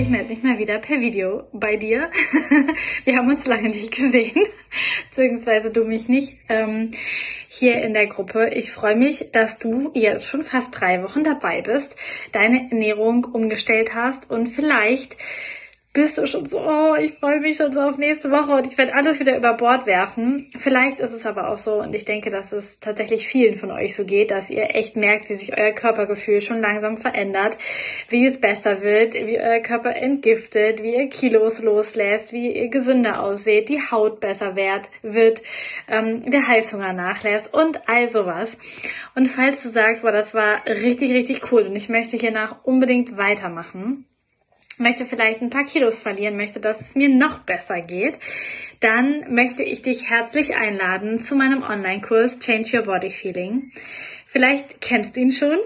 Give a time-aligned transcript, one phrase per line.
[0.00, 2.10] Ich melde mich mal wieder per Video bei dir.
[3.04, 4.46] Wir haben uns lange nicht gesehen,
[5.10, 6.92] beziehungsweise du mich nicht ähm,
[7.48, 8.50] hier in der Gruppe.
[8.54, 11.96] Ich freue mich, dass du jetzt schon fast drei Wochen dabei bist,
[12.30, 15.16] deine Ernährung umgestellt hast und vielleicht
[15.94, 18.76] bist du schon so, oh, ich freue mich schon so auf nächste Woche und ich
[18.76, 20.50] werde alles wieder über Bord werfen.
[20.58, 23.96] Vielleicht ist es aber auch so und ich denke, dass es tatsächlich vielen von euch
[23.96, 27.56] so geht, dass ihr echt merkt, wie sich euer Körpergefühl schon langsam verändert,
[28.10, 33.22] wie es besser wird, wie euer Körper entgiftet, wie ihr Kilos loslässt, wie ihr gesünder
[33.22, 35.42] ausseht, die Haut besser wird, wird
[35.88, 38.56] ähm, der Heißhunger nachlässt und all sowas.
[39.14, 43.16] Und falls du sagst, boah, das war richtig, richtig cool und ich möchte hiernach unbedingt
[43.16, 44.04] weitermachen,
[44.78, 48.18] möchte vielleicht ein paar Kilos verlieren, möchte, dass es mir noch besser geht,
[48.80, 53.72] dann möchte ich dich herzlich einladen zu meinem Online-Kurs Change Your Body Feeling.
[54.26, 55.58] Vielleicht kennst du ihn schon.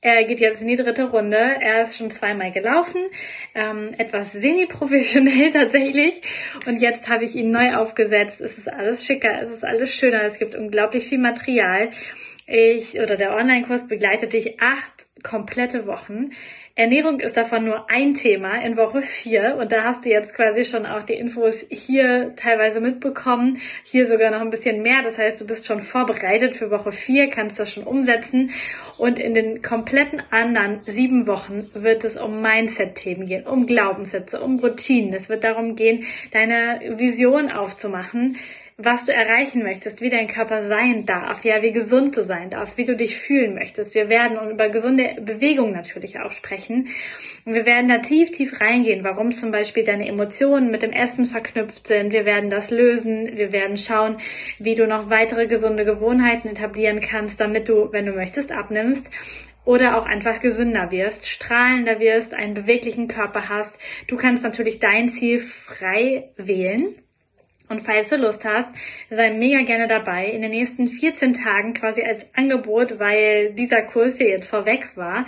[0.00, 1.38] Er geht jetzt in die dritte Runde.
[1.38, 3.00] Er ist schon zweimal gelaufen,
[3.54, 6.20] ähm, etwas semi-professionell tatsächlich.
[6.66, 8.42] Und jetzt habe ich ihn neu aufgesetzt.
[8.42, 11.88] Es ist alles schicker, es ist alles schöner, es gibt unglaublich viel Material.
[12.46, 16.30] Ich oder der Online-Kurs begleitet dich acht komplette Wochen.
[16.74, 20.64] Ernährung ist davon nur ein Thema in Woche vier und da hast du jetzt quasi
[20.64, 25.02] schon auch die Infos hier teilweise mitbekommen, hier sogar noch ein bisschen mehr.
[25.04, 28.50] Das heißt, du bist schon vorbereitet für Woche vier, kannst das schon umsetzen
[28.98, 34.58] und in den kompletten anderen sieben Wochen wird es um Mindset-Themen gehen, um Glaubenssätze, um
[34.58, 35.14] Routinen.
[35.14, 38.36] Es wird darum gehen, deine Vision aufzumachen
[38.76, 42.76] was du erreichen möchtest, wie dein Körper sein darf, ja, wie gesund du sein darfst,
[42.76, 43.94] wie du dich fühlen möchtest.
[43.94, 46.88] Wir werden über gesunde Bewegung natürlich auch sprechen.
[47.44, 51.26] Und wir werden da tief, tief reingehen, warum zum Beispiel deine Emotionen mit dem Essen
[51.26, 52.12] verknüpft sind.
[52.12, 53.36] Wir werden das lösen.
[53.36, 54.18] Wir werden schauen,
[54.58, 59.08] wie du noch weitere gesunde Gewohnheiten etablieren kannst, damit du, wenn du möchtest, abnimmst
[59.64, 63.78] oder auch einfach gesünder wirst, strahlender wirst, einen beweglichen Körper hast.
[64.08, 66.96] Du kannst natürlich dein Ziel frei wählen.
[67.66, 68.70] Und falls du Lust hast,
[69.08, 70.26] sei mega gerne dabei.
[70.26, 75.24] In den nächsten 14 Tagen quasi als Angebot, weil dieser Kurs hier jetzt vorweg war,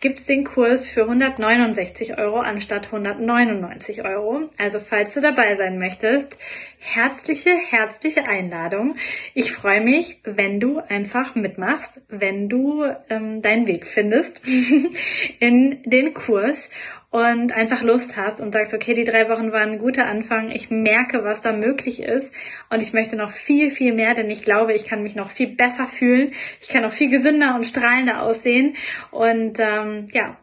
[0.00, 4.50] gibt's den Kurs für 169 Euro anstatt 199 Euro.
[4.56, 6.38] Also falls du dabei sein möchtest,
[6.78, 8.96] herzliche, herzliche Einladung.
[9.34, 14.40] Ich freue mich, wenn du einfach mitmachst, wenn du ähm, deinen Weg findest
[15.40, 16.68] in den Kurs
[17.10, 20.70] und einfach Lust hast und sagst, okay, die drei Wochen waren ein guter Anfang, ich
[20.70, 22.32] merke, was da möglich ist
[22.70, 25.56] und ich möchte noch viel, viel mehr, denn ich glaube, ich kann mich noch viel
[25.56, 28.76] besser fühlen, ich kann noch viel gesünder und strahlender aussehen
[29.10, 30.38] und ähm, ja,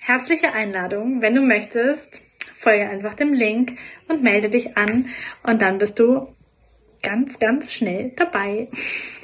[0.00, 2.22] herzliche Einladung, wenn du möchtest,
[2.58, 3.78] folge einfach dem Link
[4.08, 5.10] und melde dich an
[5.42, 6.34] und dann bist du
[7.02, 8.68] ganz, ganz schnell dabei.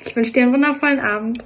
[0.04, 1.44] Ich wünsche dir einen wundervollen Abend.